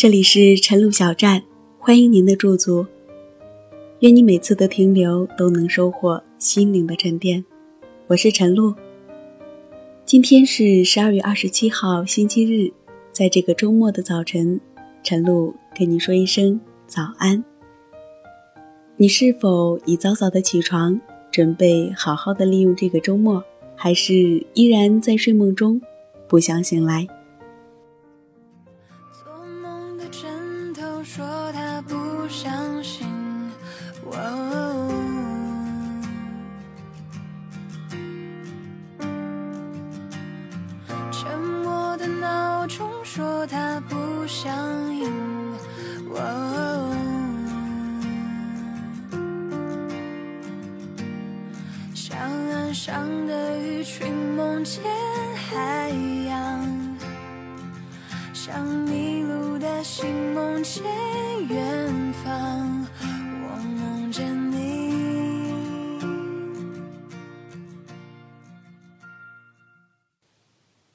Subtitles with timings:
[0.00, 1.42] 这里是晨露小站，
[1.78, 2.86] 欢迎您的驻足。
[3.98, 7.44] 愿你每次的停留都能收获心灵的沉淀。
[8.06, 8.74] 我是晨露。
[10.06, 12.72] 今天是十二月二十七号，星期日。
[13.12, 14.58] 在这个周末的早晨，
[15.02, 17.44] 晨露跟你说一声早安。
[18.96, 20.98] 你是否已早早的起床，
[21.30, 23.44] 准备好好的利用这个周末，
[23.76, 25.78] 还是依然在睡梦中，
[26.26, 27.06] 不想醒来？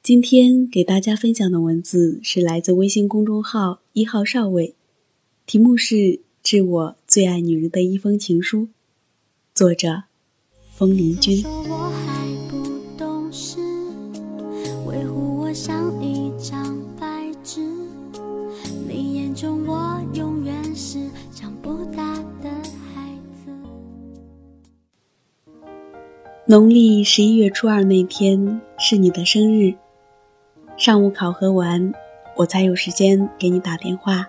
[0.06, 4.76] 今天给大家分享的文字是来自微信公众号一号少尉，
[5.48, 5.96] 题目是
[6.44, 8.60] 《致我最爱女人的一封情书》，
[9.56, 10.04] 作者。
[10.76, 11.44] 风林君。
[26.48, 29.74] 农历十一月初二那天是你的生日，
[30.78, 31.94] 上午考核完，
[32.36, 34.28] 我才有时间给你打电话。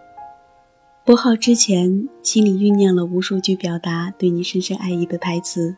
[1.05, 5.77] 拨号之前，心里酝酿了无数句表达对你深深爱意的台词。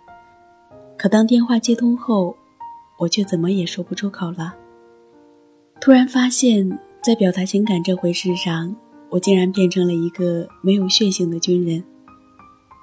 [0.98, 2.37] 可当电话接通后，
[2.98, 4.54] 我却怎么也说不出口了。
[5.81, 8.76] 突然发现，在表达情感这回事上，
[9.09, 11.82] 我竟然变成了一个没有血性的军人。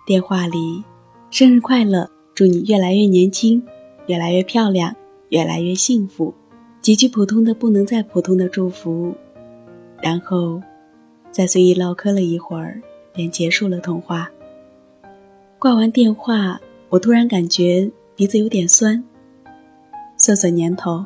[0.07, 0.83] 电话里，
[1.29, 3.61] 生日快乐，祝你越来越年轻，
[4.07, 4.95] 越来越漂亮，
[5.29, 6.33] 越来越幸福，
[6.85, 9.11] 几句普通的不能再普通的祝福，
[10.03, 10.61] 然后，
[11.31, 12.79] 再随意唠嗑了一会儿，
[13.11, 14.29] 便结束了通话。
[15.57, 17.89] 挂完电话，我突然感觉。
[18.15, 19.03] 鼻子有点酸。
[20.15, 21.03] 算算年头，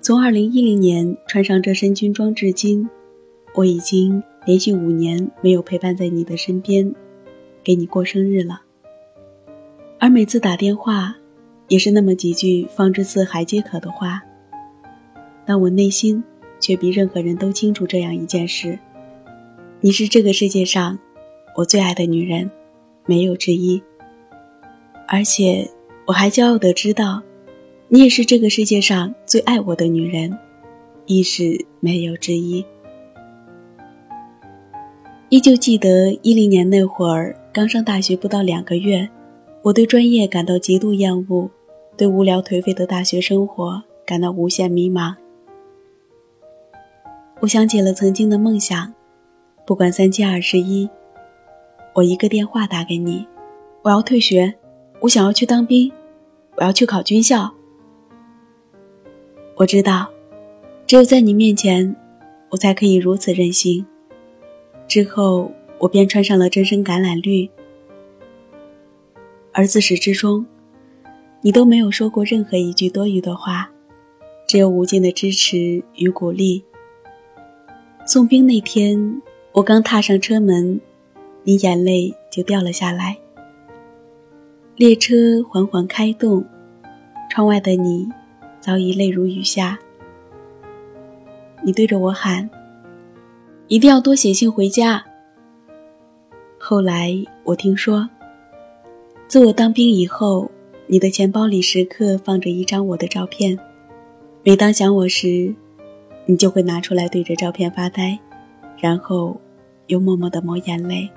[0.00, 2.88] 从二零一零年穿上这身军装至今，
[3.56, 6.94] 我已经连续五年没有陪伴在你的身边，
[7.64, 8.62] 给你过生日了。
[9.98, 11.16] 而每次打电话，
[11.66, 14.22] 也是那么几句放之四海皆可的话。
[15.48, 16.22] 但我内心
[16.60, 18.78] 却比任何人都清楚这样一件事：
[19.80, 20.98] 你是这个世界上
[21.56, 22.50] 我最爱的女人，
[23.06, 23.82] 没有之一。
[25.08, 25.66] 而且。
[26.08, 27.22] 我还骄傲的知道，
[27.88, 30.34] 你也是这个世界上最爱我的女人，
[31.04, 32.64] 亦是没有之一。
[35.28, 39.06] 依旧记得一零年那会儿，刚上大学不到两个月，
[39.60, 41.50] 我对专业感到极度厌恶，
[41.94, 45.14] 对无聊颓废的大学生活感到无限迷茫。
[47.40, 48.92] 我想起了曾经的梦想，
[49.64, 50.88] 不管三七二十一，
[51.94, 53.26] 我一个电话打给你，
[53.82, 54.52] 我要退学，
[55.00, 55.90] 我想要去当兵。
[56.56, 57.54] 我要去考军校。
[59.54, 60.10] 我知道，
[60.88, 61.94] 只有在你面前，
[62.50, 63.86] 我才可以如此任性。
[64.88, 67.48] 之后，我便穿上了这身橄榄绿。
[69.52, 70.44] 而自始至终，
[71.40, 73.70] 你都没有说过任何一句多余的话，
[74.48, 76.64] 只有无尽的支持与鼓励。
[78.10, 79.20] 送兵那天，
[79.52, 80.80] 我刚踏上车门，
[81.42, 83.14] 你眼泪就掉了下来。
[84.76, 86.42] 列车缓缓开动，
[87.28, 88.08] 窗外的你
[88.60, 89.78] 早已泪如雨下。
[91.62, 92.48] 你对着我喊
[93.68, 95.04] ：“一定要多写信回家。”
[96.58, 97.14] 后来
[97.44, 98.08] 我听说，
[99.26, 100.50] 自我当兵以后，
[100.86, 103.58] 你的钱包里时刻放着一张我的照片，
[104.42, 105.54] 每当想我时，
[106.30, 108.18] 你就会拿出来对着照片发呆，
[108.76, 109.40] 然后
[109.86, 111.08] 又默默的抹眼泪。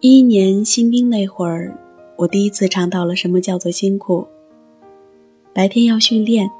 [0.00, 1.74] 一一年新兵那会儿，
[2.16, 4.28] 我第一次尝到了什么叫做辛苦。
[5.54, 6.50] 白天要训练，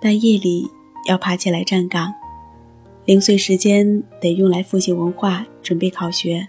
[0.00, 0.68] 但夜里
[1.08, 2.14] 要爬起来站岗，
[3.04, 6.48] 零碎时间得用来复习文化、准备考学。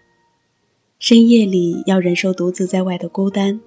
[0.99, 3.59] 深夜里要忍受独自在外的孤单，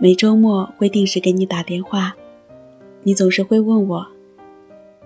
[0.00, 2.16] 每周末会定时给你打电话，
[3.02, 4.06] 你总是会问我，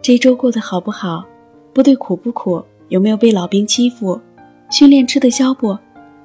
[0.03, 1.27] 这周过得好不好，
[1.75, 4.19] 部队苦不苦，有没有被老兵欺负，
[4.71, 5.77] 训练吃得消不？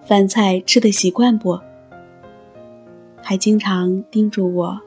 [0.06, 1.60] 饭菜吃得习惯不？
[3.22, 4.80] 还经常叮嘱我，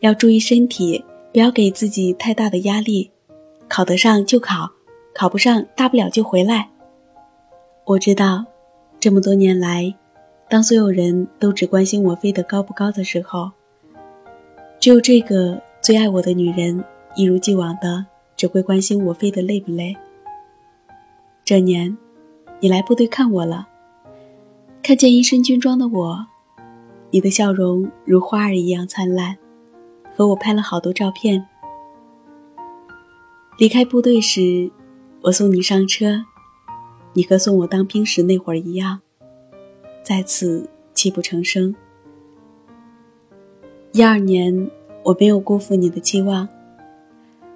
[0.00, 3.08] 要注意身体，不要给自己太大的压力。
[3.68, 4.68] 考得上就考，
[5.14, 6.70] 考不上，大不了就回来。
[7.84, 8.44] 我知道，
[8.98, 9.94] 这么多年来，
[10.48, 13.52] 当所有人都只关心我飞得高不高的时候，
[14.80, 16.82] 只有这个最爱我的女人
[17.18, 18.06] 一如既往的
[18.36, 19.96] 只会关心我飞得累不累。
[21.44, 21.98] 这年，
[22.60, 23.66] 你来部队看我了，
[24.84, 26.26] 看见一身军装的我，
[27.10, 29.36] 你的笑容如花儿一样灿烂，
[30.14, 31.44] 和我拍了好多照片。
[33.58, 34.70] 离开部队时，
[35.22, 36.24] 我送你上车。
[37.14, 39.00] 你和送我当兵时那会儿一样，
[40.04, 41.74] 再次泣不成声。
[43.90, 44.70] 一二年，
[45.02, 46.48] 我没有辜负你的期望，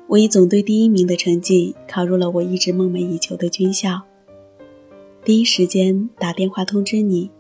[0.08, 4.02] 我以总队第一名的成绩考入了我一直梦寐以求的军校。
[5.24, 7.30] 第一时间打电话通知你，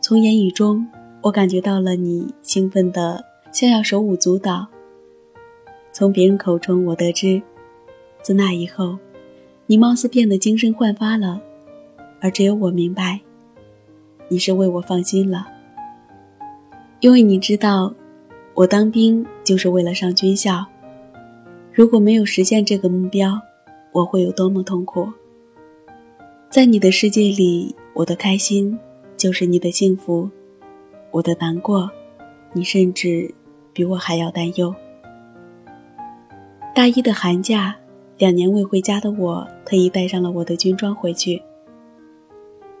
[0.00, 0.86] 从言语中
[1.22, 4.66] 我感觉到了你兴奋的像要手舞足蹈。
[5.92, 7.40] 从别人口中我得知，
[8.22, 8.98] 自那以后。
[9.66, 11.40] 你貌似变得精神焕发了，
[12.20, 13.20] 而只有我明白，
[14.28, 15.46] 你是为我放心了。
[17.00, 17.94] 因为你知道，
[18.54, 20.66] 我当兵就是为了上军校。
[21.72, 23.40] 如果没有实现这个目标，
[23.92, 25.08] 我会有多么痛苦。
[26.50, 28.78] 在你的世界里，我的开心
[29.16, 30.28] 就是你的幸福，
[31.10, 31.90] 我的难过，
[32.52, 33.34] 你甚至
[33.72, 34.74] 比我还要担忧。
[36.74, 37.76] 大一的寒假。
[38.18, 41.42] 两年未回家的我，特意带上了我的军装回去，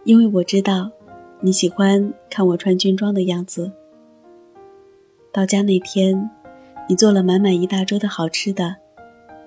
[0.04, 0.88] 因为我知道
[1.40, 3.72] 你喜欢看我穿军装的样子。
[5.32, 6.30] 到家那天，
[6.88, 8.76] 你做了满满一大桌的好吃的，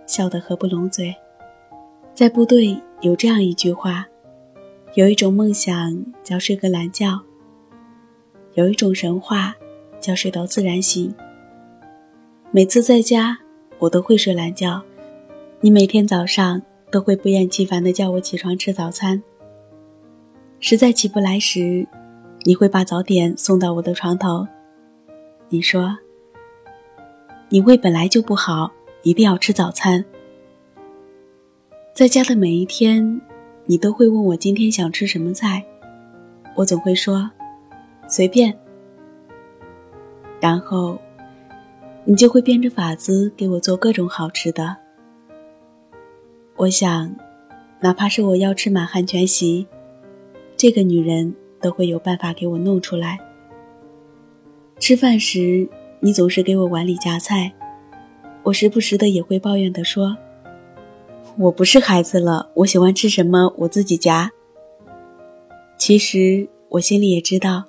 [0.06, 1.16] 笑得合不拢嘴。
[2.14, 4.06] 在部队有这样一句话：
[4.94, 7.22] 有一种梦想叫睡个懒觉，
[8.54, 9.56] 有一种神话
[10.00, 11.14] 叫睡到自然醒。
[12.52, 13.38] 每次在家，
[13.80, 14.82] 我都会睡懒觉。
[15.60, 19.22] 你每天早上都会不厌其烦地叫我起床吃早餐。
[20.60, 21.86] 实在起不来时，
[22.44, 24.48] 你会把早点送到我的床头。
[25.50, 25.98] 你说
[27.50, 28.72] ：“你胃本来就不好，
[29.06, 30.04] 一定要吃早餐。”
[31.96, 33.22] 在家的每一天，
[33.66, 35.64] 你都会问我今天想吃什么菜，
[36.56, 37.32] 我总会说
[38.10, 38.54] ：“随便。”
[40.42, 41.00] 然后，
[42.04, 44.76] 你就会变着法子给我做各种好吃的。
[46.58, 47.16] 我想，
[47.80, 49.66] 哪怕是我要吃满汉全席，
[50.58, 53.18] 这个女人都会有办法给我弄出来。
[54.80, 55.68] 吃饭时，
[56.02, 57.54] 你总是给我碗里夹菜，
[58.46, 60.16] 我时不时的也会抱怨的说
[61.36, 64.32] ：“我不是孩子了，我喜欢吃什么我自己夹。”
[65.80, 67.64] 其实我心里也知道，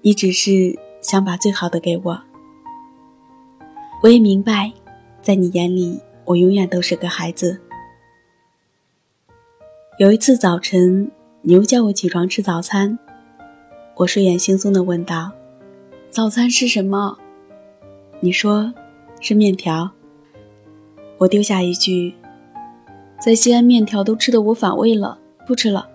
[0.00, 2.22] 你只是想把最好的给我。
[4.02, 4.72] 我也明白，
[5.20, 7.60] 在你眼里，我永远都是个孩子。
[9.98, 11.10] 有一次早晨，
[11.42, 12.98] 你又叫我起床吃早餐，
[13.96, 15.32] 我睡眼惺忪的问道
[16.08, 17.18] ：“早餐是什么？”
[18.20, 18.72] 你说
[19.22, 19.90] ：“是面条。”
[21.16, 22.12] 我丢下一句
[23.18, 25.88] ：“在西安，面条都吃得我反胃了，不吃了。”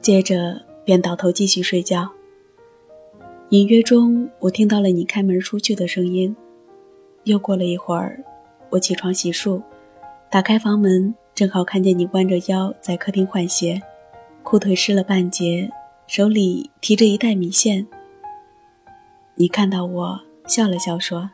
[0.00, 2.08] 接着便倒头继续睡觉。
[3.50, 6.34] 隐约中，我听到了你开门出去的声音。
[7.24, 8.22] 又过了一会儿，
[8.70, 9.60] 我起床洗漱，
[10.30, 11.14] 打开房门。
[11.34, 13.80] 正好看见你弯着腰在客厅换鞋，
[14.42, 15.70] 裤腿湿了半截，
[16.08, 17.86] 手里提着一袋米线。
[19.36, 21.30] 你看到我笑了笑说：“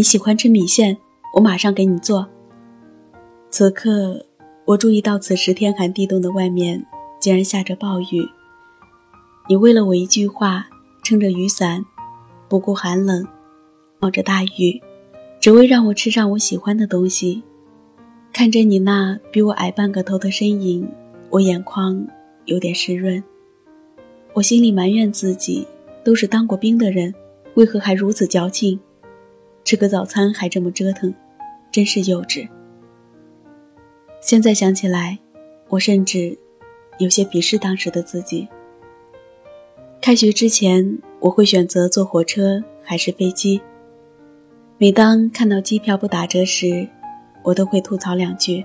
[0.00, 0.96] 你喜欢吃米线，
[1.34, 2.26] 我马上给你做。”
[3.52, 4.24] 此刻，
[4.64, 6.82] 我注意到此时天寒地冻的外面
[7.20, 8.26] 竟然下着暴雨。
[9.46, 10.66] 你为了我一句话，
[11.02, 11.84] 撑着雨伞，
[12.48, 13.28] 不顾寒冷，
[13.98, 14.80] 冒着大雨，
[15.38, 17.42] 只为让我吃上我喜欢的东西。
[18.32, 20.90] 看着你那比我矮半个头的身影，
[21.28, 22.08] 我眼眶
[22.46, 23.22] 有点湿润。
[24.32, 25.66] 我心里埋怨自己，
[26.02, 27.14] 都是当过兵的人，
[27.52, 28.80] 为何还如此矫情？
[29.70, 31.14] 吃个早餐还这么折腾，
[31.70, 32.48] 真是幼稚。
[34.20, 35.16] 现在想起来，
[35.68, 36.36] 我甚至
[36.98, 38.48] 有些鄙视当时的自己。
[40.02, 43.60] 开学之前，我会选择坐火车还是飞机。
[44.76, 46.88] 每当看到机票不打折时，
[47.44, 48.64] 我都会吐槽两句：“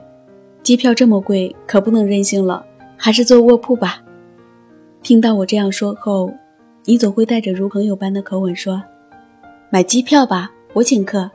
[0.64, 2.66] 机票这么贵，可不能任性了，
[2.98, 4.04] 还是坐卧铺吧。”
[5.04, 6.34] 听到我这样说后，
[6.84, 8.82] 你总会带着如朋友般的口吻说
[9.70, 11.32] ：“买机票吧，我请客。”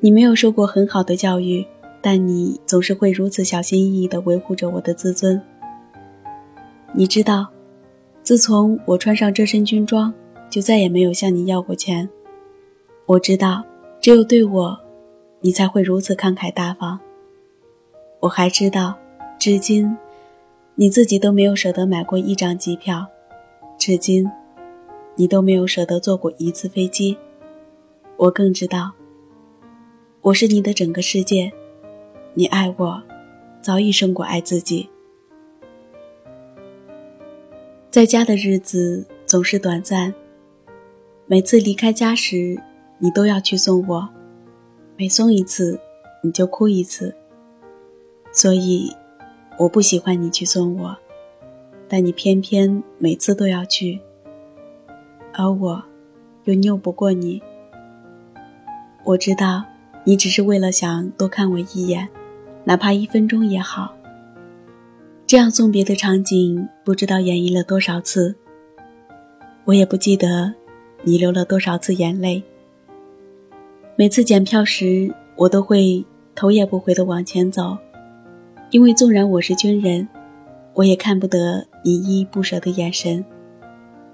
[0.00, 1.66] 你没有受过很好的教育，
[2.00, 5.40] 但你总是会如此小心翼翼地维护着我的自尊。
[6.92, 7.48] 你知道，
[8.22, 10.12] 自从我穿上这身军装，
[10.48, 12.08] 就再也没有向你要过钱。
[13.06, 13.64] 我知道，
[14.00, 14.78] 只有对我。
[15.40, 16.98] 你才会如此慷慨大方。
[18.18, 18.96] 我还知道，
[19.38, 19.96] 至今，
[20.74, 23.06] 你自己都没有舍得买过一张机票，
[23.78, 24.28] 至今，
[25.14, 27.16] 你都没有舍得坐过一次飞机。
[28.18, 28.90] 我更知道，
[30.22, 31.52] 我是你的整个世界，
[32.34, 33.00] 你爱我，
[33.62, 34.88] 早已胜过爱自己。
[37.92, 40.12] 在家的日子总是短暂，
[41.26, 42.60] 每次离开家时，
[42.98, 44.08] 你都要去送我，
[44.96, 45.78] 每送一次，
[46.20, 47.14] 你就哭一次。
[48.32, 48.92] 所以，
[49.60, 50.96] 我不喜欢你去送我，
[51.86, 54.00] 但你偏偏每次都要去，
[55.32, 55.84] 而我，
[56.42, 57.40] 又拗不过你。
[59.08, 59.64] 我知道，
[60.04, 62.06] 你只是为了想多看我一眼，
[62.64, 63.90] 哪怕一分钟也好。
[65.26, 68.36] 这样送别的场景，不知道演绎了多少次。
[69.64, 70.52] 我也不记得，
[71.04, 72.42] 你流了多少次眼泪。
[73.96, 77.78] 每次检票时，我都会头也不回地往前走，
[78.72, 80.06] 因为纵然我是军人，
[80.74, 83.24] 我也看不得你依依不舍的眼神，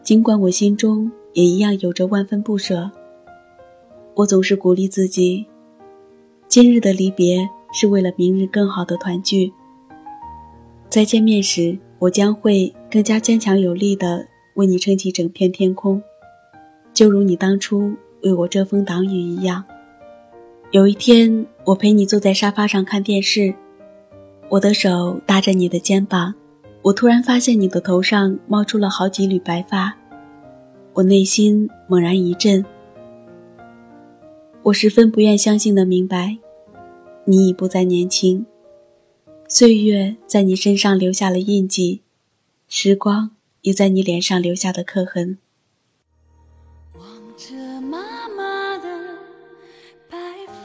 [0.04, 2.88] 尽管我心中也一样有着万分不舍。
[4.16, 5.44] 我总是鼓励自己，
[6.46, 9.52] 今日的离别是为了明日更好的团聚。
[10.88, 16.00] 再见面时，我将会更加坚强有力的为你撑起整片天空，
[16.92, 17.92] 就如你当初
[18.22, 19.64] 为我遮风挡雨一样。
[20.70, 23.52] 有一天，我陪你坐在沙发上看电视，
[24.48, 26.32] 我的手搭着你的肩膀，
[26.82, 29.96] 我突然发现你的头上冒出了好几缕白发，
[30.92, 32.64] 我内心猛然一震。
[34.64, 36.38] 我十分不愿相信的明白，
[37.26, 38.46] 你已不再年轻。
[39.46, 42.00] 岁月在你身上留下了印记，
[42.66, 45.36] 时光也在你脸上留下的刻痕。
[46.94, 47.04] 望
[47.36, 48.88] 着妈妈的
[50.08, 50.16] 白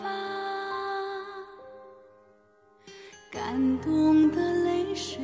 [0.01, 0.09] 发，
[3.29, 5.19] 感动的泪水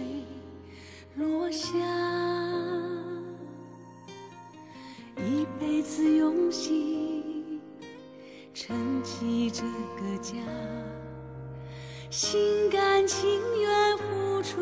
[1.16, 1.70] 落下，
[5.16, 6.95] 一辈子用心。
[9.18, 10.34] 起这个家，
[12.10, 13.30] 心甘情
[13.62, 14.60] 愿付出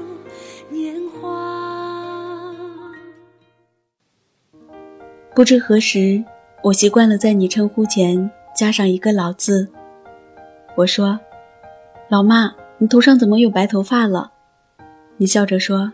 [0.70, 2.54] 年华。
[5.34, 6.24] 不知何时，
[6.62, 9.68] 我习惯了在你称呼前加上一个“老”字。
[10.76, 11.20] 我说
[12.08, 14.34] ：“老妈，你头上怎么有白头发了？”
[15.18, 15.92] 你笑着说：“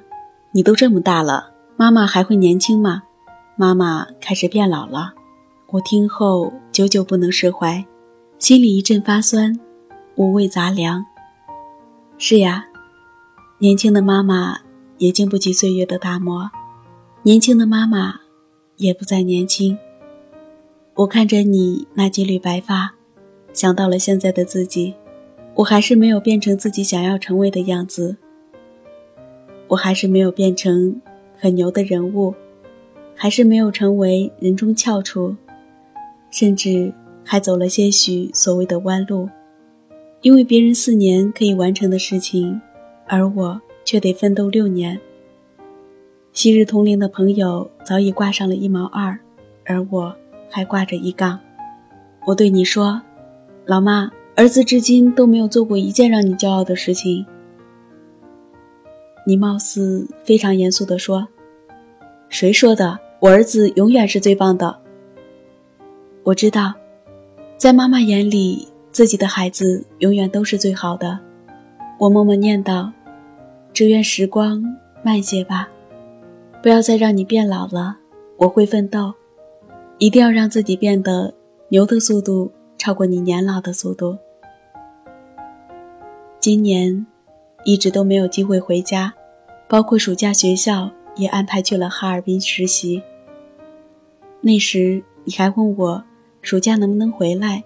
[0.51, 3.03] 你都这么大了，妈妈还会年轻吗？
[3.55, 5.13] 妈妈开始变老了。”
[5.71, 7.85] 我听后久久不能释怀，
[8.39, 9.59] 心里一阵发酸，
[10.15, 11.05] 五味杂粮。
[12.17, 12.65] 是呀，
[13.57, 14.61] 年轻的妈妈
[14.97, 16.49] 也经不起岁月的打磨，
[17.21, 18.21] 年轻的妈妈
[18.77, 19.77] 也不再年轻。
[20.93, 22.95] 我看着你那几缕白发，
[23.51, 24.95] 想到了现在的自己，
[25.55, 28.15] 我还是没有变成自己想要成为的样子，
[29.67, 31.01] 我还是没有变成
[31.37, 32.33] 很牛的人物，
[33.13, 35.35] 还是没有成为人中翘楚。
[36.31, 36.93] 甚至
[37.31, 39.29] 还走了些许所谓的弯路，
[40.21, 42.59] 因为别人四年可以完成的事情，
[43.05, 44.99] 而我却得奋斗六年。
[46.33, 49.15] 昔日同龄的朋友早已挂上了一毛二，
[49.63, 50.11] 而我
[50.49, 51.39] 还挂着一杠。
[52.25, 52.99] 我对你说
[53.67, 57.23] ：“老妈，儿子至今都没有做过一件让你骄傲的事情。”
[59.23, 61.27] 你貌似非常严肃地说
[62.27, 62.99] ：“谁说的？
[63.19, 64.79] 我儿子永远是最棒的。”
[66.25, 66.73] 我知道，
[67.59, 71.19] 在妈妈眼里，自己的孩子永远都是最好的。
[71.97, 72.89] 我默默念叨
[73.75, 74.63] ：“只愿时光
[75.03, 75.67] 慢些吧，
[76.63, 77.97] 不要再让你变老了。”
[78.39, 79.13] 我会奋斗，
[79.97, 81.33] 一定要让自己变得
[81.67, 84.17] 牛的速度超过你年老的速度。
[86.39, 87.05] 今年
[87.65, 89.13] 一直都没有机会回家，
[89.67, 93.03] 包括暑假学校也安排去了哈尔滨实习。
[94.39, 96.05] 那时你还问我。
[96.41, 97.63] 暑假能不能回来？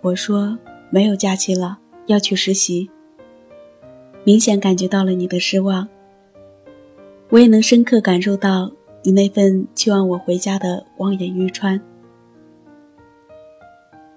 [0.00, 0.58] 我说
[0.90, 2.90] 没有假期了，要去实习。
[4.24, 5.88] 明显感觉到了你的失望。
[7.30, 8.70] 我也能深刻感受到
[9.02, 11.80] 你那份期望我回家的望眼欲穿。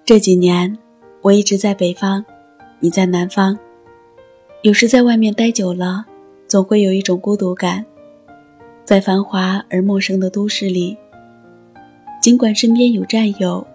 [0.04, 0.78] 这几年
[1.22, 2.26] 我一直在北方，
[2.80, 3.58] 你在南方。
[4.64, 6.06] 有时在外面待久了，
[6.48, 7.86] 总会有一种孤独感，
[8.84, 10.98] 在繁华而陌生的都市里。
[12.22, 13.66] 尽管身边有战友，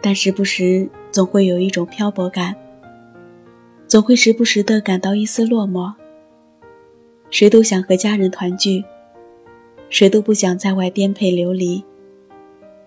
[0.00, 2.56] 但时不时总会有一种漂泊感，
[3.86, 5.92] 总会时不时的感到一丝落寞。
[7.30, 8.82] 谁都想和家人团聚，
[9.90, 11.84] 谁都不想在外颠沛流离，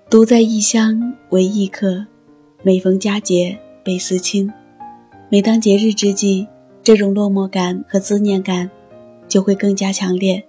[0.10, 2.06] 独在异乡为异客。
[2.64, 4.52] 每逢佳节，倍思亲。
[5.30, 6.48] 每当节日之际，
[6.82, 8.72] 这种落寞感和思念感
[9.28, 10.44] 就会更加强烈。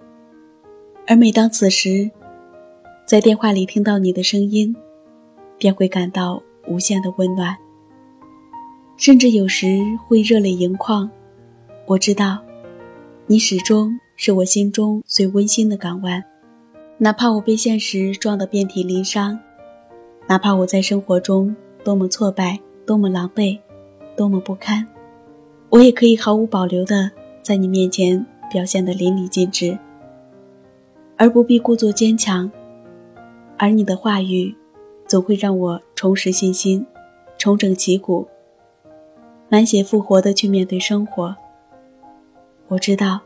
[1.05, 2.09] 而每当此时，
[3.05, 4.75] 在电话里听到你的声音，
[5.59, 7.55] 便会感到无限的温暖，
[8.97, 11.07] 甚至有时会热泪盈眶。
[11.85, 12.39] 我知道，
[13.27, 16.23] 你始终是我心中最温馨的港湾，
[16.97, 19.37] 哪怕我被现实撞得遍体鳞伤，
[20.25, 23.59] 哪怕我在生活中多么挫败，多么狼狈，
[24.17, 24.83] 多么不堪，
[25.69, 27.11] 我也可以毫无保留的
[27.43, 29.77] 在你面前表现得淋漓尽致，
[31.17, 32.51] 而不必故作坚强。
[33.57, 34.53] 而你的话语，
[35.07, 36.85] 总会让我重拾信心，
[37.37, 38.27] 重整旗鼓，
[39.47, 41.35] 满血复活的去面对生活。
[42.67, 43.21] 我知道，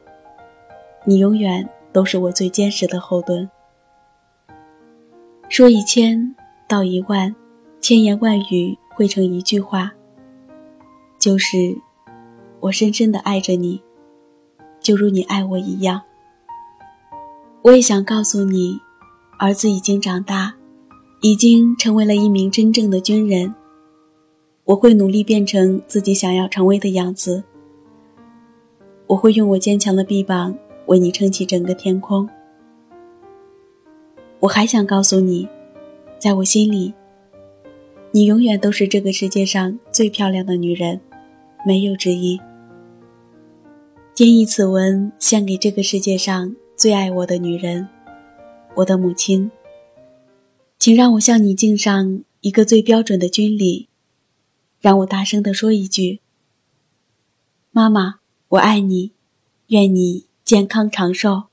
[1.03, 3.50] 你永远都是我最坚实的后盾。
[5.48, 6.36] 说一千
[6.67, 7.36] 道一万，
[7.81, 9.91] 千言万语汇成一句话，
[11.17, 11.57] 就是
[12.59, 13.81] 我深深的爱着你，
[14.79, 16.01] 就如你爱我一样。
[17.63, 18.79] 我也想告诉你。
[19.41, 20.53] 儿子已经长大，
[21.22, 23.55] 已经成为了一名真正的军人。
[24.65, 27.41] 我会努力变成自己想要成为的样子。
[29.08, 30.53] 我会用我坚强的臂膀
[30.88, 32.27] 为你撑起整个天空。
[34.41, 35.48] 我还想告诉你，
[36.19, 36.93] 在我心里，
[38.12, 41.00] 你永远都是这个世界上最漂亮的女人，
[41.65, 42.38] 没有之一。
[44.13, 47.88] 谨以此文献给这个世界上最爱我的女人。
[48.79, 49.51] 我的母亲，
[50.77, 53.89] 请让我向你敬上一个最标准的军礼，
[54.79, 56.21] 让我大声地说一句
[57.71, 58.19] ：“妈妈，
[58.50, 59.12] 我爱你，
[59.67, 61.43] 愿你健康长寿。”，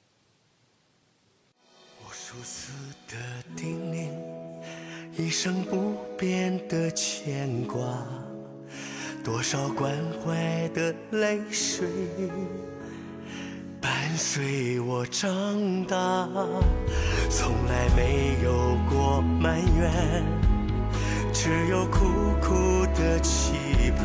[5.19, 8.07] 一生不变的牵挂，
[9.25, 11.89] 多少关怀的泪水。
[13.87, 15.31] 伴随我长
[15.85, 15.97] 大，
[17.31, 20.25] 从来没有过埋怨，
[21.33, 22.01] 只有苦
[22.43, 23.53] 苦的期
[23.97, 24.05] 盼，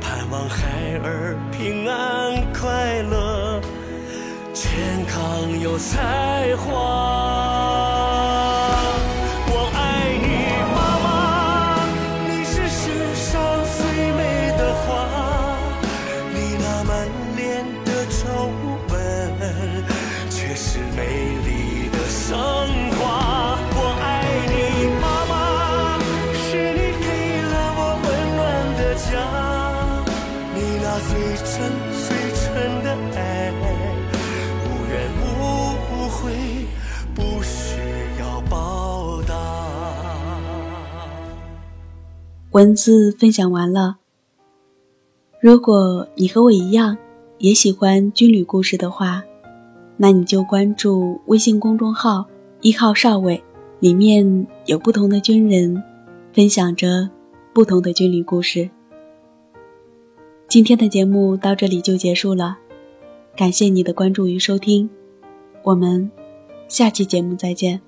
[0.00, 3.60] 盼望孩儿平安快乐，
[4.52, 4.72] 健
[5.06, 7.71] 康有才华。
[42.52, 43.96] 文字分享完了。
[45.40, 46.96] 如果你和我一样
[47.38, 49.24] 也喜欢军旅故事的话，
[49.96, 52.26] 那你就关注微信公众号
[52.60, 53.42] “一号少尉”，
[53.80, 55.82] 里面有不同的军人
[56.34, 57.08] 分享着
[57.54, 58.68] 不同的军旅故事。
[60.46, 62.58] 今天的节目到这里就结束了，
[63.34, 64.90] 感谢你的关注与收听，
[65.62, 66.10] 我们
[66.68, 67.80] 下期节目再见。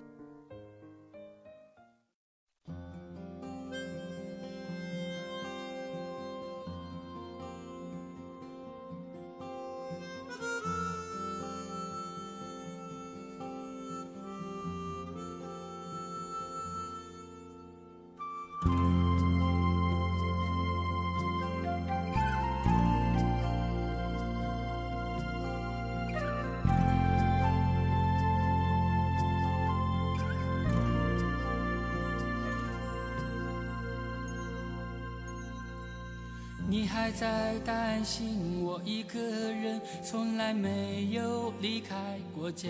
[36.95, 42.69] 还在担心我一个人，从来没有离开过家。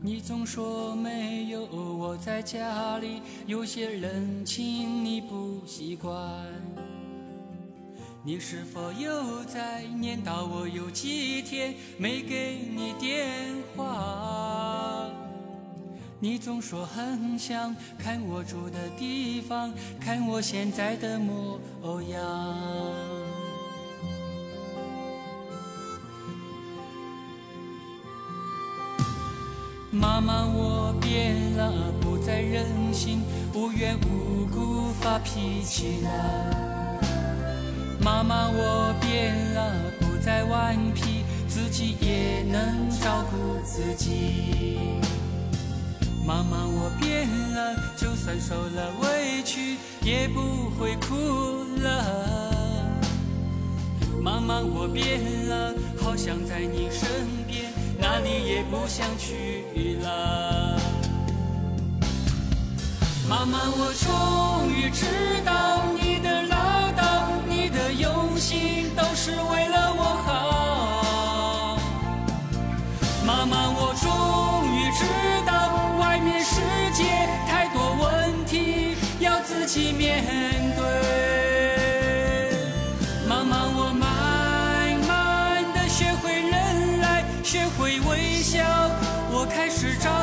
[0.00, 6.14] 你总说没有我在家里，有些冷清你不习惯。
[8.22, 13.28] 你是否又在念叨我有几天没给你电
[13.76, 14.59] 话？
[16.22, 21.58] 你总说很想看我住的地方，看我现在的模
[22.02, 22.20] 样。
[29.90, 33.22] 妈妈，我变了，不再任性，
[33.54, 37.10] 无缘无故发脾气了。
[37.98, 44.76] 妈妈，我变了，不再顽皮，自己也能照顾自己。
[46.30, 52.52] 妈妈，我变了，就算受了委屈，也不会哭了。
[54.22, 60.78] 妈妈，我变了，好想在你身边，哪里也不想去了。
[63.28, 65.06] 妈妈，我终于知
[65.44, 70.09] 道你的唠叨，你的用心都是为了我
[80.00, 80.24] 面
[80.78, 80.82] 对。
[83.28, 84.08] 妈妈，我慢
[85.06, 88.64] 慢的学会忍耐，学会微笑，
[89.30, 90.19] 我开始找